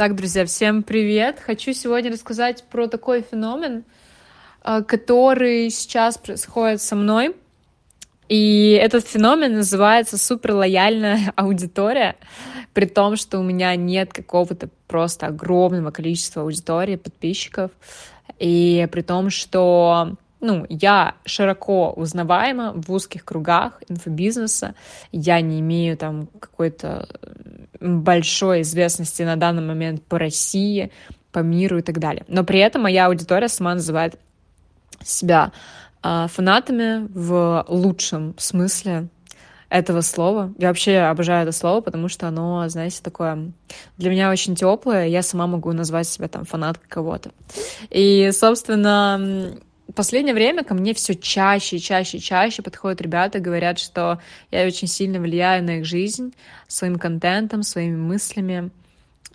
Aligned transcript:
Так, 0.00 0.16
друзья, 0.16 0.46
всем 0.46 0.82
привет! 0.82 1.40
Хочу 1.44 1.74
сегодня 1.74 2.10
рассказать 2.10 2.64
про 2.70 2.86
такой 2.86 3.20
феномен, 3.20 3.84
э, 4.64 4.82
который 4.82 5.68
сейчас 5.68 6.16
происходит 6.16 6.80
со 6.80 6.96
мной. 6.96 7.36
И 8.26 8.80
этот 8.82 9.06
феномен 9.06 9.56
называется 9.56 10.16
суперлояльная 10.16 11.30
аудитория, 11.36 12.16
при 12.72 12.86
том, 12.86 13.16
что 13.16 13.40
у 13.40 13.42
меня 13.42 13.76
нет 13.76 14.10
какого-то 14.10 14.70
просто 14.86 15.26
огромного 15.26 15.90
количества 15.90 16.44
аудитории, 16.44 16.96
подписчиков, 16.96 17.70
и 18.38 18.88
при 18.90 19.02
том, 19.02 19.28
что 19.28 20.14
ну, 20.40 20.64
я 20.70 21.16
широко 21.26 21.92
узнаваема 21.92 22.72
в 22.74 22.90
узких 22.90 23.22
кругах 23.26 23.82
инфобизнеса, 23.90 24.74
я 25.12 25.42
не 25.42 25.60
имею 25.60 25.98
там 25.98 26.26
какой-то 26.38 27.06
большой 27.80 28.62
известности 28.62 29.22
на 29.22 29.36
данный 29.36 29.62
момент 29.62 30.02
по 30.02 30.18
России, 30.18 30.90
по 31.32 31.40
миру 31.40 31.78
и 31.78 31.82
так 31.82 31.98
далее. 31.98 32.24
Но 32.28 32.44
при 32.44 32.60
этом 32.60 32.82
моя 32.82 33.06
аудитория 33.06 33.48
сама 33.48 33.74
называет 33.74 34.18
себя 35.02 35.52
э, 36.02 36.26
фанатами 36.28 37.08
в 37.12 37.64
лучшем 37.68 38.34
смысле 38.38 39.08
этого 39.70 40.00
слова. 40.00 40.52
Я 40.58 40.68
вообще 40.68 40.98
обожаю 40.98 41.44
это 41.44 41.52
слово, 41.52 41.80
потому 41.80 42.08
что 42.08 42.26
оно, 42.26 42.68
знаете, 42.68 43.00
такое 43.02 43.52
для 43.96 44.10
меня 44.10 44.30
очень 44.30 44.56
теплое. 44.56 45.06
Я 45.06 45.22
сама 45.22 45.46
могу 45.46 45.72
назвать 45.72 46.08
себя 46.08 46.28
там 46.28 46.44
фанаткой 46.44 46.88
кого-то. 46.88 47.30
И, 47.88 48.30
собственно, 48.32 49.54
последнее 49.92 50.34
время 50.34 50.64
ко 50.64 50.74
мне 50.74 50.94
все 50.94 51.14
чаще, 51.14 51.78
чаще, 51.78 52.18
чаще 52.18 52.62
подходят 52.62 53.00
ребята 53.00 53.38
и 53.38 53.40
говорят, 53.40 53.78
что 53.78 54.20
я 54.50 54.66
очень 54.66 54.88
сильно 54.88 55.18
влияю 55.20 55.64
на 55.64 55.78
их 55.78 55.84
жизнь 55.84 56.34
своим 56.68 56.98
контентом, 56.98 57.62
своими 57.62 57.96
мыслями, 57.96 58.70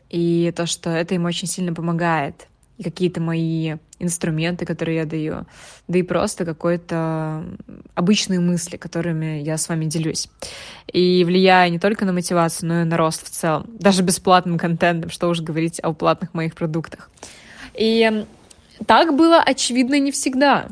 и 0.10 0.54
то, 0.56 0.66
что 0.66 0.90
это 0.90 1.16
им 1.16 1.26
очень 1.26 1.48
сильно 1.48 1.74
помогает. 1.74 2.48
И 2.78 2.84
какие-то 2.84 3.22
мои 3.22 3.76
инструменты, 4.00 4.66
которые 4.66 4.98
я 4.98 5.06
даю, 5.06 5.46
да 5.88 6.00
и 6.00 6.04
просто 6.04 6.44
какой-то 6.44 7.46
обычные 7.94 8.42
мысли, 8.42 8.76
которыми 8.76 9.42
я 9.42 9.58
с 9.58 9.70
вами 9.70 9.86
делюсь. 9.86 10.28
И 10.92 11.24
влияю 11.24 11.72
не 11.72 11.80
только 11.80 12.04
на 12.06 12.12
мотивацию, 12.12 12.68
но 12.68 12.82
и 12.82 12.84
на 12.84 12.98
рост 12.98 13.26
в 13.26 13.30
целом. 13.30 13.68
Даже 13.80 14.04
бесплатным 14.04 14.58
контентом, 14.58 15.10
что 15.10 15.30
уж 15.30 15.40
говорить 15.40 15.80
о 15.80 15.94
платных 15.94 16.34
моих 16.34 16.56
продуктах. 16.56 17.10
И 17.74 18.26
так 18.86 19.16
было 19.16 19.42
очевидно 19.42 20.00
не 20.00 20.12
всегда, 20.12 20.68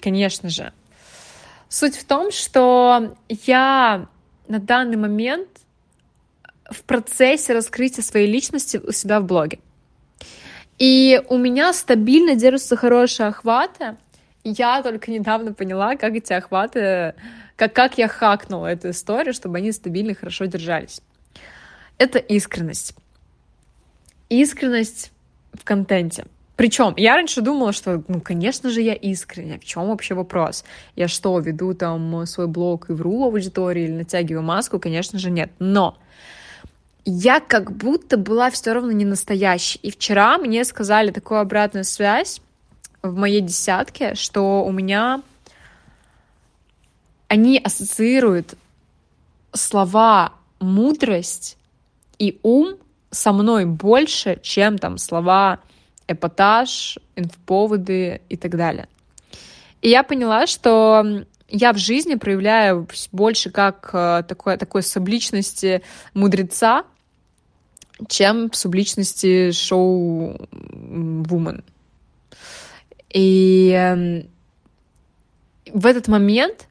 конечно 0.00 0.48
же. 0.48 0.72
Суть 1.68 1.96
в 1.96 2.04
том, 2.04 2.32
что 2.32 3.16
я 3.28 4.08
на 4.48 4.58
данный 4.58 4.96
момент 4.96 5.48
в 6.68 6.82
процессе 6.82 7.52
раскрытия 7.52 8.02
своей 8.02 8.30
личности 8.30 8.76
у 8.76 8.92
себя 8.92 9.20
в 9.20 9.24
блоге. 9.24 9.60
И 10.78 11.20
у 11.28 11.36
меня 11.36 11.72
стабильно 11.72 12.34
держатся 12.34 12.76
хорошие 12.76 13.28
охваты. 13.28 13.96
Я 14.44 14.82
только 14.82 15.10
недавно 15.10 15.52
поняла, 15.52 15.96
как 15.96 16.14
эти 16.14 16.32
охваты, 16.32 17.14
как, 17.56 17.74
как 17.74 17.98
я 17.98 18.08
хакнула 18.08 18.68
эту 18.68 18.90
историю, 18.90 19.34
чтобы 19.34 19.58
они 19.58 19.72
стабильно 19.72 20.14
хорошо 20.14 20.46
держались. 20.46 21.02
Это 21.98 22.18
искренность. 22.18 22.94
Искренность 24.30 25.12
в 25.52 25.64
контенте. 25.64 26.24
Причем 26.60 26.92
я 26.98 27.16
раньше 27.16 27.40
думала, 27.40 27.72
что, 27.72 28.04
ну, 28.06 28.20
конечно 28.20 28.68
же, 28.68 28.82
я 28.82 28.92
искренне. 28.92 29.58
В 29.58 29.64
чем 29.64 29.88
вообще 29.88 30.12
вопрос? 30.12 30.62
Я 30.94 31.08
что, 31.08 31.38
веду 31.38 31.72
там 31.72 32.26
свой 32.26 32.48
блог 32.48 32.90
и 32.90 32.92
вру 32.92 33.24
аудитории 33.24 33.84
или 33.84 33.92
натягиваю 33.92 34.42
маску? 34.42 34.78
Конечно 34.78 35.18
же, 35.18 35.30
нет. 35.30 35.50
Но 35.58 35.96
я 37.06 37.40
как 37.40 37.72
будто 37.72 38.18
была 38.18 38.50
все 38.50 38.74
равно 38.74 38.92
не 38.92 39.06
настоящей. 39.06 39.78
И 39.82 39.90
вчера 39.90 40.36
мне 40.36 40.62
сказали 40.64 41.10
такую 41.10 41.40
обратную 41.40 41.84
связь 41.84 42.42
в 43.00 43.16
моей 43.16 43.40
десятке, 43.40 44.14
что 44.14 44.62
у 44.62 44.70
меня 44.70 45.22
они 47.28 47.58
ассоциируют 47.58 48.52
слова 49.54 50.34
мудрость 50.60 51.56
и 52.18 52.38
ум 52.42 52.76
со 53.10 53.32
мной 53.32 53.64
больше, 53.64 54.38
чем 54.42 54.76
там 54.76 54.98
слова 54.98 55.60
эпатаж, 56.10 56.98
инфоповоды 57.16 58.20
и 58.28 58.36
так 58.36 58.56
далее. 58.56 58.88
И 59.80 59.88
я 59.88 60.02
поняла, 60.02 60.46
что 60.46 61.24
я 61.48 61.72
в 61.72 61.78
жизни 61.78 62.16
проявляю 62.16 62.88
больше 63.12 63.50
как 63.50 63.90
э, 63.92 64.22
такой, 64.26 64.56
такой 64.56 64.82
субличности 64.82 65.82
мудреца, 66.14 66.84
чем 68.08 68.52
субличности 68.52 69.52
шоу-вумен. 69.52 70.44
И 73.12 73.70
эм, 73.70 74.28
в 75.72 75.86
этот 75.86 76.08
момент 76.08 76.68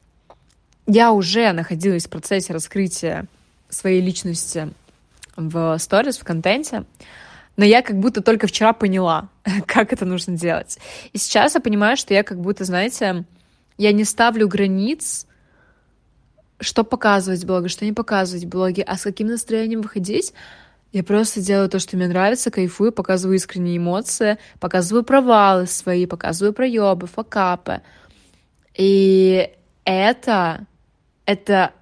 я 0.88 1.12
уже 1.12 1.52
находилась 1.52 2.08
в 2.08 2.10
процессе 2.10 2.54
раскрытия 2.54 3.26
своей 3.70 4.02
личности 4.02 4.74
в 5.36 5.78
сторис, 5.78 6.18
в 6.18 6.24
контенте, 6.24 6.86
но 7.60 7.66
я 7.66 7.82
как 7.82 8.00
будто 8.00 8.22
только 8.22 8.48
вчера 8.48 8.72
поняла, 8.72 9.28
как 9.66 9.92
это 9.92 10.06
нужно 10.06 10.38
делать. 10.38 10.80
И 11.12 11.18
сейчас 11.18 11.56
я 11.56 11.60
понимаю, 11.60 11.98
что 11.98 12.14
я 12.14 12.24
как 12.24 12.40
будто, 12.40 12.64
знаете, 12.64 13.26
я 13.78 13.92
не 13.92 14.06
ставлю 14.06 14.48
границ, 14.48 15.28
что 16.62 16.86
показывать 16.86 17.44
в 17.44 17.48
блоге, 17.48 17.68
что 17.68 17.84
не 17.84 17.92
показывать 17.92 18.46
в 18.46 18.48
блоге, 18.48 18.84
а 18.84 18.96
с 18.96 19.04
каким 19.04 19.28
настроением 19.28 19.82
выходить. 19.82 20.34
Я 20.94 21.04
просто 21.04 21.42
делаю 21.42 21.68
то, 21.68 21.80
что 21.80 21.98
мне 21.98 22.08
нравится, 22.08 22.50
кайфую, 22.50 22.94
показываю 22.94 23.36
искренние 23.36 23.76
эмоции, 23.76 24.38
показываю 24.62 25.04
провалы 25.04 25.68
свои, 25.68 26.06
показываю 26.06 26.54
проебы, 26.54 27.08
факапы. 27.08 27.82
И 28.74 29.50
это, 29.84 30.66
это, 31.26 31.74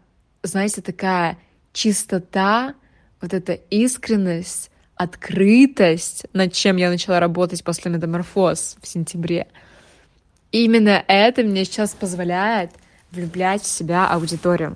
знаете, 0.42 0.82
такая 0.82 1.38
чистота, 1.72 2.74
вот 3.22 3.36
эта 3.36 3.54
искренность, 3.54 4.72
открытость, 4.98 6.26
над 6.34 6.54
чем 6.54 6.78
я 6.78 6.90
начала 6.90 7.20
работать 7.20 7.64
после 7.64 7.92
метаморфоз 7.92 8.78
в 8.82 8.88
сентябре. 8.88 9.48
Именно 10.52 11.04
это 11.08 11.44
мне 11.44 11.66
сейчас 11.66 11.94
позволяет 11.94 12.72
влюблять 13.12 13.62
в 13.62 13.68
себя 13.68 14.08
аудиторию. 14.08 14.76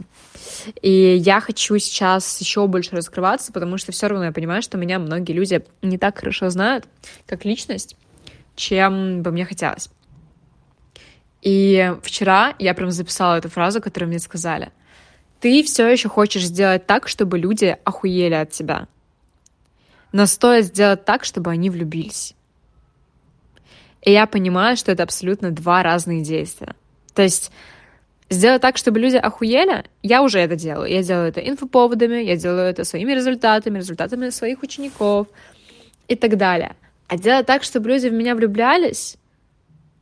И 0.82 1.16
я 1.18 1.42
хочу 1.42 1.78
сейчас 1.80 2.40
еще 2.40 2.68
больше 2.68 2.96
раскрываться, 2.96 3.52
потому 3.52 3.78
что 3.78 3.92
все 3.92 4.08
равно 4.08 4.26
я 4.26 4.32
понимаю, 4.32 4.62
что 4.62 4.78
меня 4.78 5.00
многие 5.00 5.34
люди 5.34 5.64
не 5.82 5.98
так 5.98 6.20
хорошо 6.20 6.50
знают 6.50 6.86
как 7.26 7.46
личность, 7.46 7.96
чем 8.56 9.22
бы 9.24 9.32
мне 9.32 9.46
хотелось. 9.46 9.90
И 11.42 11.94
вчера 12.04 12.54
я 12.60 12.74
прям 12.74 12.92
записала 12.92 13.38
эту 13.38 13.50
фразу, 13.50 13.82
которую 13.82 14.10
мне 14.10 14.20
сказали. 14.20 14.72
Ты 15.40 15.64
все 15.64 15.88
еще 15.88 16.08
хочешь 16.08 16.46
сделать 16.46 16.86
так, 16.86 17.08
чтобы 17.08 17.40
люди 17.40 17.76
охуели 17.84 18.36
от 18.36 18.52
тебя 18.52 18.88
но 20.12 20.26
стоит 20.26 20.66
сделать 20.66 21.06
так, 21.06 21.24
чтобы 21.24 21.52
они 21.52 21.70
влюбились. 21.70 22.36
И 24.02 24.12
я 24.12 24.26
понимаю, 24.26 24.78
что 24.78 24.92
это 24.92 25.04
абсолютно 25.04 25.52
два 25.52 25.84
разные 25.84 26.22
действия. 26.22 26.76
То 27.14 27.22
есть 27.22 27.52
сделать 28.30 28.62
так, 28.62 28.78
чтобы 28.78 29.00
люди 29.00 29.18
охуели, 29.18 29.86
я 30.02 30.24
уже 30.24 30.40
это 30.40 30.56
делаю. 30.56 30.90
Я 30.92 31.04
делаю 31.04 31.30
это 31.30 31.40
инфоповодами, 31.40 32.24
я 32.24 32.36
делаю 32.36 32.68
это 32.68 32.84
своими 32.84 33.14
результатами, 33.14 33.78
результатами 33.78 34.30
своих 34.30 34.64
учеников 34.64 35.28
и 36.08 36.16
так 36.16 36.38
далее. 36.38 36.76
А 37.08 37.18
делать 37.18 37.46
так, 37.46 37.64
чтобы 37.64 37.90
люди 37.90 38.08
в 38.08 38.14
меня 38.14 38.36
влюблялись, 38.36 39.18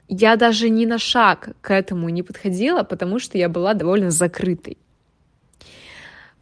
я 0.07 0.37
даже 0.37 0.69
ни 0.69 0.85
на 0.85 0.97
шаг 0.97 1.49
к 1.61 1.71
этому 1.71 2.09
не 2.09 2.23
подходила, 2.23 2.83
потому 2.83 3.19
что 3.19 3.37
я 3.37 3.49
была 3.49 3.73
довольно 3.73 4.11
закрытой 4.11 4.77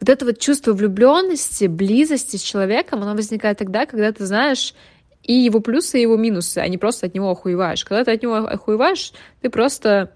вот 0.00 0.08
это 0.08 0.24
вот 0.24 0.38
чувство 0.38 0.72
влюбленности, 0.72 1.66
близости 1.66 2.36
с 2.36 2.42
человеком, 2.42 3.02
оно 3.02 3.14
возникает 3.14 3.58
тогда, 3.58 3.86
когда 3.86 4.12
ты 4.12 4.26
знаешь 4.26 4.74
и 5.22 5.32
его 5.32 5.60
плюсы, 5.60 5.98
и 5.98 6.02
его 6.02 6.16
минусы, 6.16 6.58
а 6.58 6.68
не 6.68 6.78
просто 6.78 7.06
от 7.06 7.14
него 7.14 7.30
охуеваешь. 7.30 7.84
Когда 7.84 8.04
ты 8.04 8.12
от 8.12 8.22
него 8.22 8.36
охуеваешь, 8.36 9.12
ты 9.42 9.50
просто, 9.50 10.14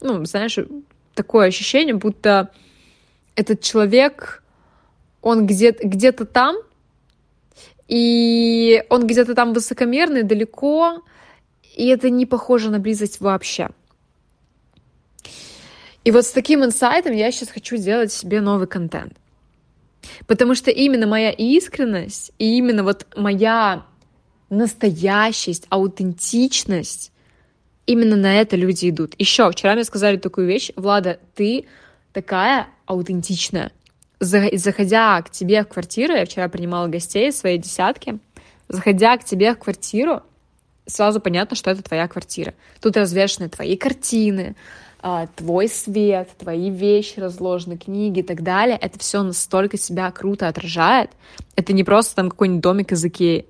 ну, 0.00 0.24
знаешь, 0.24 0.58
такое 1.14 1.48
ощущение, 1.48 1.94
будто 1.94 2.50
этот 3.36 3.60
человек, 3.62 4.42
он 5.22 5.46
где-то 5.46 5.86
где 5.86 6.12
там, 6.12 6.56
и 7.88 8.84
он 8.88 9.06
где-то 9.06 9.34
там 9.34 9.52
высокомерный, 9.52 10.24
далеко, 10.24 11.02
и 11.74 11.86
это 11.88 12.10
не 12.10 12.26
похоже 12.26 12.70
на 12.70 12.78
близость 12.78 13.20
вообще. 13.20 13.70
И 16.04 16.10
вот 16.10 16.24
с 16.24 16.32
таким 16.32 16.64
инсайтом 16.64 17.12
я 17.12 17.30
сейчас 17.30 17.50
хочу 17.50 17.76
сделать 17.76 18.12
себе 18.12 18.40
новый 18.40 18.66
контент. 18.66 19.19
Потому 20.26 20.54
что 20.54 20.70
именно 20.70 21.06
моя 21.06 21.30
искренность 21.30 22.32
и 22.38 22.56
именно 22.56 22.82
вот 22.84 23.06
моя 23.16 23.84
настоящесть, 24.48 25.66
аутентичность, 25.68 27.12
именно 27.86 28.16
на 28.16 28.40
это 28.40 28.56
люди 28.56 28.90
идут. 28.90 29.14
Еще 29.18 29.50
вчера 29.50 29.74
мне 29.74 29.84
сказали 29.84 30.16
такую 30.16 30.46
вещь, 30.46 30.70
Влада, 30.76 31.20
ты 31.34 31.66
такая 32.12 32.68
аутентичная. 32.86 33.72
Заходя 34.18 35.22
к 35.22 35.30
тебе 35.30 35.62
в 35.62 35.68
квартиру, 35.68 36.14
я 36.14 36.26
вчера 36.26 36.48
принимала 36.48 36.88
гостей 36.88 37.32
своей 37.32 37.58
десятки, 37.58 38.18
заходя 38.68 39.16
к 39.16 39.24
тебе 39.24 39.54
в 39.54 39.58
квартиру, 39.58 40.22
сразу 40.86 41.20
понятно, 41.20 41.56
что 41.56 41.70
это 41.70 41.82
твоя 41.82 42.06
квартира. 42.08 42.54
Тут 42.80 42.96
развешаны 42.96 43.48
твои 43.48 43.76
картины, 43.76 44.56
твой 45.36 45.68
свет, 45.68 46.28
твои 46.38 46.70
вещи 46.70 47.18
разложены, 47.20 47.78
книги 47.78 48.20
и 48.20 48.22
так 48.22 48.42
далее. 48.42 48.78
Это 48.80 48.98
все 48.98 49.22
настолько 49.22 49.78
себя 49.78 50.10
круто 50.10 50.48
отражает. 50.48 51.10
Это 51.56 51.72
не 51.72 51.84
просто 51.84 52.16
там 52.16 52.30
какой-нибудь 52.30 52.62
домик 52.62 52.92
из 52.92 53.04
Икеи. 53.04 53.46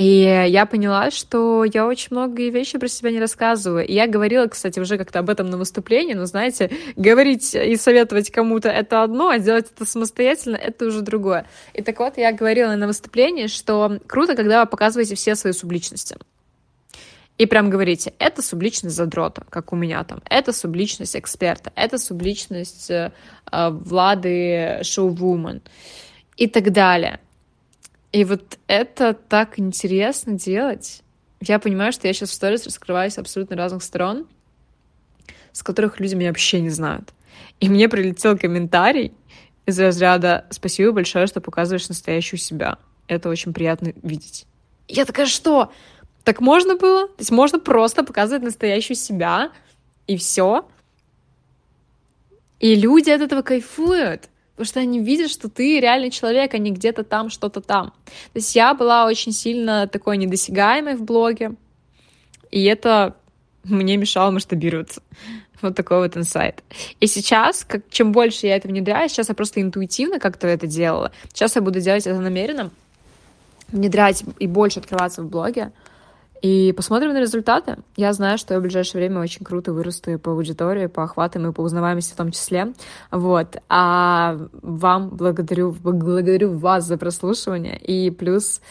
И 0.00 0.46
я 0.48 0.64
поняла, 0.64 1.10
что 1.10 1.62
я 1.64 1.86
очень 1.86 2.08
многие 2.12 2.48
вещи 2.48 2.78
про 2.78 2.88
себя 2.88 3.10
не 3.10 3.20
рассказываю. 3.20 3.86
И 3.86 3.92
я 3.92 4.06
говорила, 4.06 4.46
кстати, 4.46 4.80
уже 4.80 4.96
как-то 4.96 5.18
об 5.18 5.28
этом 5.28 5.50
на 5.50 5.58
выступлении, 5.58 6.14
но, 6.14 6.24
знаете, 6.24 6.70
говорить 6.96 7.54
и 7.54 7.76
советовать 7.76 8.30
кому-то 8.30 8.70
это 8.70 9.02
одно, 9.02 9.28
а 9.28 9.38
делать 9.38 9.66
это 9.70 9.84
самостоятельно— 9.84 10.56
это 10.56 10.86
уже 10.86 11.02
другое. 11.02 11.46
И 11.74 11.82
так 11.82 11.98
вот, 11.98 12.16
я 12.16 12.32
говорила 12.32 12.74
на 12.76 12.86
выступлении, 12.86 13.46
что 13.46 14.00
круто, 14.06 14.36
когда 14.36 14.62
вы 14.64 14.70
показываете 14.70 15.16
все 15.16 15.34
свои 15.34 15.52
субличности. 15.52 16.16
И 17.40 17.46
прям 17.46 17.70
говорите, 17.70 18.12
это 18.18 18.42
субличность 18.42 18.94
задрота, 18.94 19.46
как 19.48 19.72
у 19.72 19.76
меня 19.76 20.04
там, 20.04 20.20
это 20.28 20.52
субличность 20.52 21.16
эксперта, 21.16 21.72
это 21.74 21.96
субличность 21.96 22.90
э, 22.90 23.12
Влады 23.50 24.80
шоу-вумен 24.82 25.62
и 26.36 26.46
так 26.48 26.70
далее. 26.70 27.18
И 28.12 28.24
вот 28.24 28.58
это 28.66 29.14
так 29.14 29.58
интересно 29.58 30.34
делать. 30.34 31.00
Я 31.40 31.58
понимаю, 31.58 31.92
что 31.92 32.08
я 32.08 32.12
сейчас 32.12 32.28
в 32.28 32.34
сторис 32.34 32.66
раскрываюсь 32.66 33.16
абсолютно 33.16 33.56
разных 33.56 33.82
сторон, 33.84 34.26
с 35.52 35.62
которых 35.62 35.98
люди 35.98 36.14
меня 36.16 36.28
вообще 36.28 36.60
не 36.60 36.68
знают. 36.68 37.14
И 37.58 37.70
мне 37.70 37.88
прилетел 37.88 38.36
комментарий 38.36 39.14
из 39.64 39.80
разряда 39.80 40.44
«Спасибо 40.50 40.92
большое, 40.92 41.26
что 41.26 41.40
показываешь 41.40 41.88
настоящую 41.88 42.38
себя. 42.38 42.76
Это 43.06 43.30
очень 43.30 43.54
приятно 43.54 43.94
видеть». 44.02 44.44
Я 44.88 45.06
такая, 45.06 45.26
что? 45.26 45.72
Так 46.30 46.40
можно 46.40 46.76
было? 46.76 47.08
То 47.08 47.14
есть 47.18 47.32
можно 47.32 47.58
просто 47.58 48.04
показывать 48.04 48.44
настоящую 48.44 48.96
себя, 48.96 49.50
и 50.06 50.16
все. 50.16 50.64
И 52.60 52.76
люди 52.76 53.10
от 53.10 53.20
этого 53.20 53.42
кайфуют 53.42 54.28
потому 54.54 54.68
что 54.68 54.78
они 54.78 55.00
видят, 55.00 55.28
что 55.28 55.48
ты 55.48 55.80
реальный 55.80 56.10
человек, 56.10 56.54
а 56.54 56.58
не 56.58 56.70
где-то 56.70 57.02
там, 57.02 57.30
что-то 57.30 57.60
там. 57.60 57.90
То 58.06 58.36
есть 58.36 58.54
я 58.54 58.74
была 58.74 59.06
очень 59.06 59.32
сильно 59.32 59.88
такой 59.88 60.18
недосягаемой 60.18 60.94
в 60.94 61.02
блоге, 61.02 61.54
и 62.52 62.62
это 62.62 63.16
мне 63.64 63.96
мешало 63.96 64.30
масштабироваться. 64.30 65.02
Вот 65.62 65.74
такой 65.74 65.98
вот 65.98 66.16
инсайт. 66.16 66.62
И 67.00 67.08
сейчас, 67.08 67.64
как, 67.64 67.90
чем 67.90 68.12
больше 68.12 68.46
я 68.46 68.56
это 68.56 68.68
внедряю, 68.68 69.08
сейчас 69.08 69.30
я 69.30 69.34
просто 69.34 69.60
интуитивно 69.60 70.20
как-то 70.20 70.46
это 70.46 70.68
делала. 70.68 71.10
Сейчас 71.32 71.56
я 71.56 71.62
буду 71.62 71.80
делать 71.80 72.06
это 72.06 72.20
намеренно, 72.20 72.70
внедрять 73.72 74.22
и 74.38 74.46
больше 74.46 74.78
открываться 74.78 75.22
в 75.22 75.28
блоге, 75.28 75.72
и 76.42 76.72
посмотрим 76.72 77.12
на 77.12 77.20
результаты. 77.20 77.78
Я 77.96 78.12
знаю, 78.12 78.38
что 78.38 78.54
я 78.54 78.60
в 78.60 78.62
ближайшее 78.62 79.00
время 79.00 79.20
очень 79.20 79.44
круто 79.44 79.72
вырасту 79.72 80.18
по 80.18 80.32
аудитории, 80.32 80.86
по 80.86 81.04
охватам 81.04 81.46
и 81.46 81.52
по 81.52 81.60
узнаваемости 81.60 82.12
в 82.12 82.16
том 82.16 82.30
числе. 82.30 82.72
Вот. 83.10 83.56
А 83.68 84.38
вам 84.62 85.10
благодарю, 85.10 85.72
благодарю 85.72 86.56
вас 86.56 86.86
за 86.86 86.96
прослушивание. 86.96 87.78
И 87.78 88.10
плюс 88.10 88.62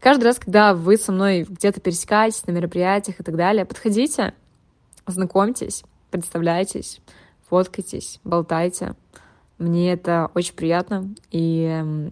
каждый 0.00 0.24
раз, 0.24 0.38
когда 0.38 0.74
вы 0.74 0.96
со 0.96 1.12
мной 1.12 1.46
где-то 1.48 1.80
пересекаетесь 1.80 2.46
на 2.46 2.52
мероприятиях 2.52 3.20
и 3.20 3.22
так 3.22 3.36
далее, 3.36 3.66
подходите, 3.66 4.32
знакомьтесь, 5.06 5.84
представляйтесь, 6.10 7.00
фоткайтесь, 7.48 8.20
болтайте. 8.24 8.94
Мне 9.58 9.92
это 9.92 10.30
очень 10.34 10.54
приятно. 10.54 11.14
И 11.30 12.10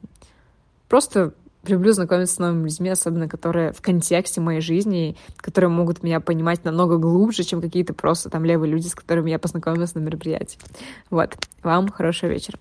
просто 0.88 1.32
люблю 1.66 1.92
знакомиться 1.92 2.34
с 2.34 2.38
новыми 2.38 2.64
людьми, 2.68 2.88
особенно 2.88 3.28
которые 3.28 3.72
в 3.72 3.80
контексте 3.80 4.40
моей 4.40 4.60
жизни, 4.60 5.16
которые 5.36 5.70
могут 5.70 6.02
меня 6.02 6.20
понимать 6.20 6.64
намного 6.64 6.96
глубже, 6.96 7.42
чем 7.42 7.60
какие-то 7.60 7.94
просто 7.94 8.30
там 8.30 8.44
левые 8.44 8.70
люди, 8.70 8.88
с 8.88 8.94
которыми 8.94 9.30
я 9.30 9.38
познакомилась 9.38 9.94
на 9.94 10.00
мероприятии. 10.00 10.58
Вот. 11.10 11.36
Вам 11.62 11.88
хорошего 11.88 12.30
вечера. 12.30 12.58